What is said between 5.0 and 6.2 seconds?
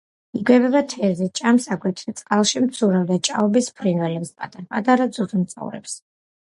ძუძუმწოვრებს.